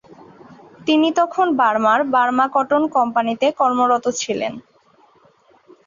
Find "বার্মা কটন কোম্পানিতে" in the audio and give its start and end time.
2.13-3.47